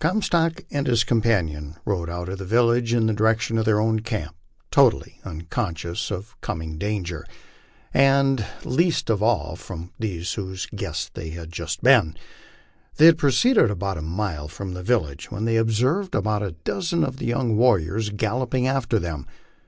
Comstock 0.00 0.64
and 0.72 0.88
his 0.88 1.04
companion 1.04 1.76
rode 1.84 2.10
out 2.10 2.28
of 2.28 2.38
the 2.38 2.44
village 2.44 2.92
in 2.92 3.06
the 3.06 3.12
direction 3.12 3.56
of 3.58 3.64
their 3.64 3.78
own 3.80 4.00
camp, 4.00 4.34
totally 4.72 5.20
unconscious 5.24 6.10
of 6.10 6.34
coming 6.40 6.78
danger, 6.78 7.24
and 7.94 8.44
least 8.64 9.08
of 9.08 9.22
all 9.22 9.54
from 9.54 9.92
those 10.00 10.34
whose 10.34 10.66
guests 10.74 11.12
they 11.14 11.30
had 11.30 11.52
just 11.52 11.80
been. 11.80 12.16
The} 12.96 13.04
r 13.04 13.06
had 13.10 13.18
proceeded 13.18 13.70
about 13.70 13.98
a 13.98 14.02
mile 14.02 14.48
from 14.48 14.74
the 14.74 14.82
village 14.82 15.30
when 15.30 15.44
they 15.44 15.56
observed 15.56 16.16
about 16.16 16.42
a 16.42 16.56
dozen 16.64 17.04
of 17.04 17.18
the 17.18 17.26
young 17.26 17.56
warriors 17.56 18.10
galloping 18.10 18.66
after 18.66 18.98
them. 18.98 19.28